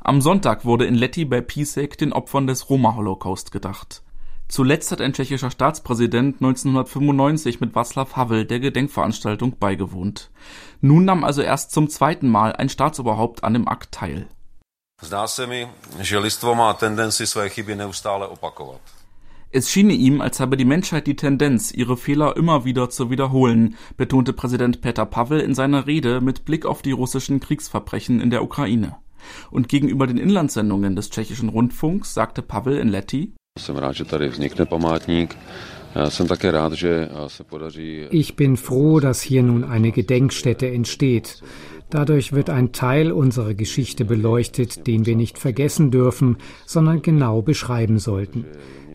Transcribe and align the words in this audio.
Am 0.00 0.20
Sonntag 0.20 0.64
wurde 0.64 0.86
in 0.86 0.94
Lety 0.94 1.24
bei 1.24 1.40
Písek 1.40 1.96
den 1.96 2.12
Opfern 2.12 2.46
des 2.46 2.70
Roma-Holocaust 2.70 3.50
gedacht. 3.50 4.02
Zuletzt 4.48 4.92
hat 4.92 5.00
ein 5.00 5.12
tschechischer 5.12 5.50
Staatspräsident 5.50 6.36
1995 6.36 7.60
mit 7.60 7.74
Václav 7.74 8.14
Havel 8.14 8.44
der 8.44 8.60
Gedenkveranstaltung 8.60 9.58
beigewohnt. 9.58 10.30
Nun 10.80 11.04
nahm 11.04 11.24
also 11.24 11.42
erst 11.42 11.72
zum 11.72 11.88
zweiten 11.88 12.28
Mal 12.28 12.52
ein 12.52 12.68
Staatsoberhaupt 12.68 13.42
an 13.42 13.54
dem 13.54 13.66
Akt 13.66 13.92
teil. 13.92 14.28
Es 19.50 19.70
schiene 19.70 19.94
ihm, 19.94 20.20
als 20.20 20.38
habe 20.38 20.56
die 20.56 20.64
Menschheit 20.64 21.06
die 21.06 21.16
Tendenz, 21.16 21.72
ihre 21.72 21.96
Fehler 21.96 22.36
immer 22.36 22.64
wieder 22.64 22.88
zu 22.88 23.10
wiederholen, 23.10 23.76
betonte 23.96 24.32
Präsident 24.32 24.80
Peter 24.80 25.06
Pavel 25.06 25.40
in 25.40 25.54
seiner 25.54 25.86
Rede 25.86 26.20
mit 26.20 26.44
Blick 26.44 26.66
auf 26.66 26.82
die 26.82 26.92
russischen 26.92 27.40
Kriegsverbrechen 27.40 28.20
in 28.20 28.30
der 28.30 28.42
Ukraine. 28.42 28.96
Und 29.50 29.68
gegenüber 29.68 30.06
den 30.06 30.18
Inlandssendungen 30.18 30.96
des 30.96 31.10
tschechischen 31.10 31.48
Rundfunks 31.48 32.14
sagte 32.14 32.42
Pavel 32.42 32.78
in 32.78 32.88
Letty, 32.88 33.34
ich 38.10 38.36
bin 38.36 38.56
froh, 38.56 39.00
dass 39.00 39.22
hier 39.22 39.42
nun 39.42 39.64
eine 39.64 39.92
Gedenkstätte 39.92 40.68
entsteht. 40.68 41.42
Dadurch 41.88 42.32
wird 42.32 42.50
ein 42.50 42.72
Teil 42.72 43.12
unserer 43.12 43.54
Geschichte 43.54 44.04
beleuchtet, 44.04 44.86
den 44.86 45.06
wir 45.06 45.16
nicht 45.16 45.38
vergessen 45.38 45.90
dürfen, 45.90 46.36
sondern 46.66 47.00
genau 47.00 47.42
beschreiben 47.42 47.98
sollten. 47.98 48.44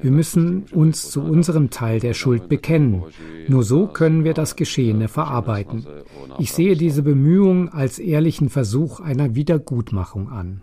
Wir 0.02 0.12
müssen 0.12 0.66
uns 0.72 1.10
zu 1.10 1.22
unserem 1.22 1.70
Teil 1.70 2.00
der 2.00 2.14
Schuld 2.14 2.50
bekennen. 2.50 3.04
Nur 3.48 3.64
so 3.64 3.88
können 3.88 4.24
wir 4.24 4.34
das 4.34 4.56
Geschehene 4.56 5.08
verarbeiten. 5.08 5.86
Ich 6.40 6.52
sehe 6.52 6.76
diese 6.76 7.04
Bemühungen 7.04 7.70
als 7.70 8.00
ehrlichen 8.00 8.50
Versuch 8.50 9.00
einer 9.00 9.36
Wiedergutmachung 9.36 10.30
an. 10.30 10.62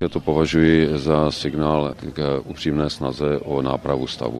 Ja 0.00 0.08
to 0.08 0.20
považuji 0.20 0.98
za 0.98 1.30
signál 1.30 1.94
k 2.12 2.40
upřímné 2.44 2.90
snaze 2.90 3.38
o 3.38 3.62
nápravu 3.62 4.06
stavu. 4.06 4.36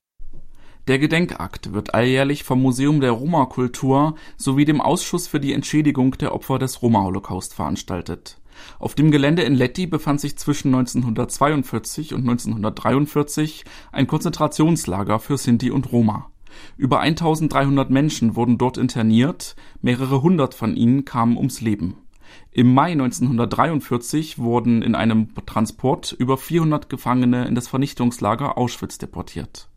Der 0.87 0.99
Gedenkakt 0.99 1.73
wird 1.73 1.95
alljährlich 1.95 2.45
vom 2.45 2.63
Museum 2.63 3.01
der 3.01 3.11
Roma-Kultur 3.11 4.15
sowie 4.37 4.65
dem 4.65 4.81
Ausschuss 4.81 5.27
für 5.27 5.41
die 5.41 5.55
Entschädigung 5.55 6.19
der 6.19 6.35
Opfer 6.35 6.59
des 6.59 6.83
Roma-Holocaust 6.83 7.55
veranstaltet. 7.55 8.39
Auf 8.79 8.95
dem 8.95 9.11
Gelände 9.11 9.43
in 9.43 9.55
Letti 9.55 9.87
befand 9.87 10.21
sich 10.21 10.37
zwischen 10.37 10.75
1942 10.75 12.15
und 12.15 12.21
1943 12.21 13.65
ein 13.93 14.07
Konzentrationslager 14.07 15.19
für 15.19 15.39
Sinti 15.39 15.71
und 15.71 15.91
Roma. 15.91 16.31
Über 16.77 17.01
1300 17.01 17.91
Menschen 17.91 18.37
wurden 18.37 18.59
dort 18.59 18.77
interniert, 18.77 19.57
mehrere 19.81 20.23
hundert 20.23 20.55
von 20.55 20.77
ihnen 20.77 21.05
kamen 21.05 21.37
ums 21.37 21.61
Leben. 21.61 22.06
Im 22.51 22.73
Mai 22.73 22.93
1943 22.93 24.39
wurden 24.39 24.83
in 24.83 24.95
einem 24.95 25.29
Transport 25.47 26.13
über 26.13 26.37
400 26.37 26.89
Gefangene 26.89 27.47
in 27.47 27.55
das 27.55 27.69
Vernichtungslager 27.69 28.57
Auschwitz 28.57 28.99
deportiert 28.99 29.69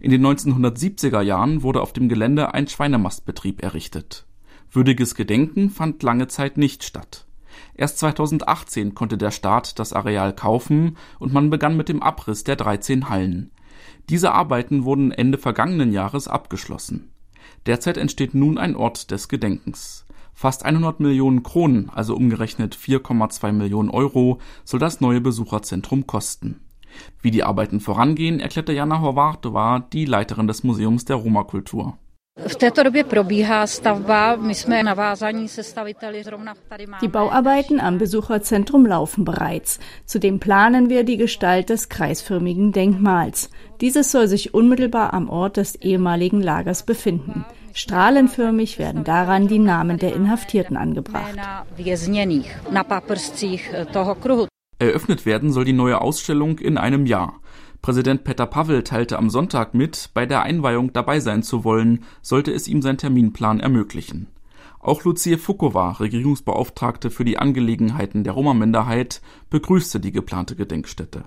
in 0.00 0.10
den 0.10 0.24
1970er 0.26 1.20
Jahren 1.20 1.62
wurde 1.62 1.80
auf 1.80 1.92
dem 1.92 2.08
Gelände 2.08 2.54
ein 2.54 2.68
Schweinemastbetrieb 2.68 3.62
errichtet. 3.62 4.26
Würdiges 4.70 5.14
Gedenken 5.14 5.70
fand 5.70 6.02
lange 6.02 6.28
Zeit 6.28 6.56
nicht 6.58 6.84
statt. 6.84 7.26
Erst 7.74 7.98
2018 7.98 8.94
konnte 8.94 9.16
der 9.16 9.30
Staat 9.30 9.78
das 9.78 9.92
Areal 9.92 10.34
kaufen 10.34 10.96
und 11.18 11.32
man 11.32 11.50
begann 11.50 11.76
mit 11.76 11.88
dem 11.88 12.02
Abriss 12.02 12.44
der 12.44 12.56
13 12.56 13.08
Hallen. 13.08 13.50
Diese 14.08 14.32
Arbeiten 14.32 14.84
wurden 14.84 15.12
Ende 15.12 15.38
vergangenen 15.38 15.92
Jahres 15.92 16.28
abgeschlossen. 16.28 17.10
Derzeit 17.64 17.96
entsteht 17.96 18.34
nun 18.34 18.58
ein 18.58 18.76
Ort 18.76 19.10
des 19.10 19.28
Gedenkens. 19.28 20.05
Fast 20.36 20.64
100 20.64 21.00
Millionen 21.00 21.42
Kronen, 21.42 21.90
also 21.92 22.14
umgerechnet 22.14 22.76
4,2 22.76 23.50
Millionen 23.50 23.90
Euro, 23.90 24.38
soll 24.64 24.78
das 24.78 25.00
neue 25.00 25.20
Besucherzentrum 25.20 26.06
kosten 26.06 26.60
wie 27.22 27.30
die 27.30 27.44
Arbeiten 27.44 27.80
vorangehen, 27.80 28.40
erklärte 28.40 28.72
Jana 28.72 29.00
Horváthová, 29.00 29.82
die 29.92 30.04
Leiterin 30.04 30.46
des 30.46 30.64
Museums 30.64 31.04
der 31.04 31.16
Roma-Kultur. 31.16 31.98
Die 37.00 37.08
Bauarbeiten 37.08 37.80
am 37.80 37.98
Besucherzentrum 37.98 38.84
laufen 38.84 39.24
bereits. 39.24 39.80
Zudem 40.04 40.38
planen 40.38 40.90
wir 40.90 41.04
die 41.04 41.16
Gestalt 41.16 41.70
des 41.70 41.88
kreisförmigen 41.88 42.72
Denkmals. 42.72 43.50
Dieses 43.80 44.12
soll 44.12 44.28
sich 44.28 44.52
unmittelbar 44.52 45.14
am 45.14 45.30
Ort 45.30 45.56
des 45.56 45.76
ehemaligen 45.76 46.42
Lagers 46.42 46.84
befinden. 46.84 47.46
Strahlenförmig 47.76 48.78
werden 48.78 49.04
daran 49.04 49.48
die 49.48 49.58
Namen 49.58 49.98
der 49.98 50.14
Inhaftierten 50.14 50.78
angebracht. 50.78 51.36
Eröffnet 54.78 55.26
werden 55.26 55.52
soll 55.52 55.64
die 55.66 55.74
neue 55.74 56.00
Ausstellung 56.00 56.58
in 56.58 56.78
einem 56.78 57.04
Jahr. 57.04 57.40
Präsident 57.82 58.24
Peter 58.24 58.46
Pavel 58.46 58.82
teilte 58.82 59.18
am 59.18 59.28
Sonntag 59.28 59.74
mit, 59.74 60.08
bei 60.14 60.24
der 60.24 60.42
Einweihung 60.42 60.94
dabei 60.94 61.20
sein 61.20 61.42
zu 61.42 61.64
wollen, 61.64 62.02
sollte 62.22 62.50
es 62.50 62.66
ihm 62.66 62.80
sein 62.80 62.96
Terminplan 62.96 63.60
ermöglichen. 63.60 64.28
Auch 64.80 65.04
Lucie 65.04 65.36
Fukova, 65.36 65.90
Regierungsbeauftragte 66.00 67.10
für 67.10 67.26
die 67.26 67.36
Angelegenheiten 67.36 68.24
der 68.24 68.32
Roma-Minderheit, 68.32 69.20
begrüßte 69.50 70.00
die 70.00 70.12
geplante 70.12 70.56
Gedenkstätte. 70.56 71.24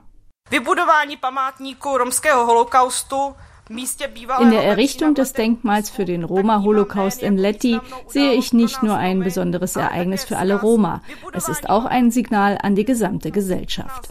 Vybudování 0.50 1.18
památníku 1.18 1.98
romského 1.98 2.46
holokaustu 2.46 3.36
in 3.70 4.52
der 4.52 4.64
Errichtung 4.64 5.14
des 5.14 5.34
Denkmals 5.34 5.90
für 5.90 6.06
den 6.06 6.24
Roma-Holocaust 6.24 7.22
in 7.22 7.38
Letti 7.38 7.80
sehe 8.08 8.34
ich 8.34 8.52
nicht 8.52 8.82
nur 8.82 8.98
ein 8.98 9.20
besonderes 9.20 9.76
Ereignis 9.76 10.24
für 10.24 10.38
alle 10.38 10.60
Roma, 10.60 11.02
es 11.34 11.48
ist 11.48 11.70
auch 11.70 11.86
ein 11.86 12.12
Signal 12.12 12.58
an 12.62 12.76
die 12.76 12.86
gesamte 12.86 13.32
Gesellschaft. 13.32 14.10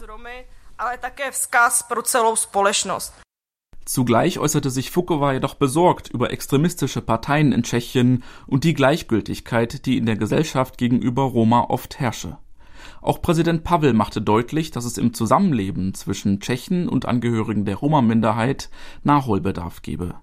Zugleich 3.85 4.37
äußerte 4.37 4.69
sich 4.69 4.91
Fukova 4.91 5.33
jedoch 5.33 5.55
besorgt 5.55 6.09
über 6.09 6.31
extremistische 6.31 7.01
Parteien 7.01 7.51
in 7.51 7.63
Tschechien 7.63 8.23
und 8.45 8.63
die 8.63 8.75
Gleichgültigkeit, 8.75 9.85
die 9.87 9.97
in 9.97 10.05
der 10.05 10.15
Gesellschaft 10.15 10.77
gegenüber 10.77 11.23
Roma 11.23 11.65
oft 11.69 11.99
herrsche. 11.99 12.37
Auch 13.01 13.21
Präsident 13.21 13.63
Pavel 13.63 13.93
machte 13.93 14.21
deutlich, 14.21 14.71
dass 14.71 14.85
es 14.85 14.97
im 14.97 15.13
Zusammenleben 15.13 15.93
zwischen 15.93 16.39
Tschechen 16.39 16.89
und 16.89 17.05
Angehörigen 17.05 17.65
der 17.65 17.75
Roma-Minderheit 17.75 18.69
Nachholbedarf 19.03 19.81
gebe. 19.81 20.15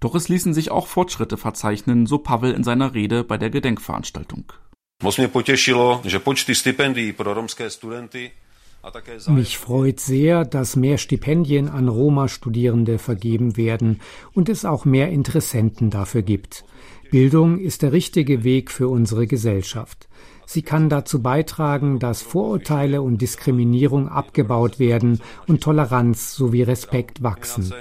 Doch 0.00 0.14
es 0.14 0.28
ließen 0.28 0.54
sich 0.54 0.70
auch 0.70 0.86
Fortschritte 0.86 1.36
verzeichnen, 1.36 2.06
so 2.06 2.18
Pavel 2.18 2.52
in 2.52 2.64
seiner 2.64 2.94
Rede 2.94 3.22
bei 3.22 3.36
der 3.36 3.50
Gedenkveranstaltung. 3.50 4.52
Mich 9.28 9.58
freut 9.58 10.00
sehr, 10.00 10.44
dass 10.44 10.76
mehr 10.76 10.96
Stipendien 10.96 11.68
an 11.68 11.88
Roma-Studierende 11.88 12.98
vergeben 12.98 13.56
werden 13.58 14.00
und 14.32 14.48
es 14.48 14.64
auch 14.64 14.86
mehr 14.86 15.10
Interessenten 15.10 15.90
dafür 15.90 16.22
gibt. 16.22 16.64
Bildung 17.10 17.58
ist 17.58 17.82
der 17.82 17.92
richtige 17.92 18.42
Weg 18.44 18.70
für 18.70 18.88
unsere 18.88 19.26
Gesellschaft. 19.26 20.08
Sie 20.52 20.62
kann 20.62 20.88
dazu 20.88 21.22
beitragen, 21.22 22.00
dass 22.00 22.22
Vorurteile 22.22 23.02
und 23.02 23.18
Diskriminierung 23.18 24.08
abgebaut 24.08 24.80
werden 24.80 25.20
und 25.46 25.62
Toleranz 25.62 26.34
sowie 26.34 26.62
Respekt 26.62 27.22
wachsen. 27.22 27.72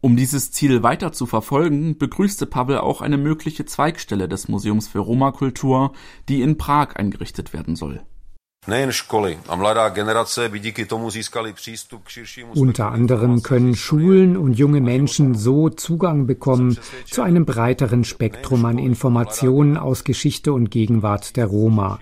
Um 0.00 0.16
dieses 0.16 0.52
Ziel 0.52 0.84
weiter 0.84 1.12
zu 1.12 1.26
verfolgen, 1.26 1.98
begrüßte 1.98 2.46
Pavel 2.46 2.78
auch 2.78 3.00
eine 3.00 3.18
mögliche 3.18 3.64
Zweigstelle 3.64 4.28
des 4.28 4.46
Museums 4.46 4.86
für 4.86 5.00
Roma-Kultur, 5.00 5.92
die 6.28 6.40
in 6.42 6.56
Prag 6.56 6.94
eingerichtet 6.94 7.52
werden 7.52 7.74
soll. 7.74 8.02
Unter 12.54 12.92
anderem 12.92 13.42
können 13.42 13.74
Schulen 13.74 14.36
und 14.36 14.52
junge 14.58 14.80
Menschen 14.82 15.34
so 15.34 15.70
Zugang 15.70 16.26
bekommen 16.26 16.78
zu 17.06 17.22
einem 17.22 17.46
breiteren 17.46 18.04
Spektrum 18.04 18.66
an 18.66 18.76
Informationen 18.76 19.78
aus 19.78 20.04
Geschichte 20.04 20.52
und 20.52 20.70
Gegenwart 20.70 21.36
der 21.36 21.46
Roma. 21.46 22.00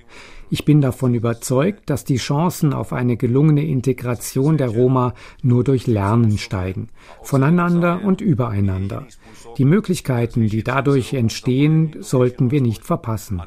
Ich 0.50 0.64
bin 0.64 0.80
davon 0.80 1.14
überzeugt, 1.14 1.90
dass 1.90 2.04
die 2.04 2.16
Chancen 2.16 2.72
auf 2.72 2.92
eine 2.92 3.16
gelungene 3.16 3.64
Integration 3.64 4.56
der 4.56 4.68
Roma 4.68 5.14
nur 5.42 5.64
durch 5.64 5.86
Lernen 5.86 6.38
steigen, 6.38 6.88
voneinander 7.22 8.00
und 8.02 8.20
übereinander. 8.20 9.06
Die 9.58 9.64
Möglichkeiten, 9.64 10.48
die 10.48 10.62
dadurch 10.62 11.12
entstehen, 11.12 11.96
sollten 12.00 12.50
wir 12.50 12.60
nicht 12.60 12.84
verpassen. 12.84 13.42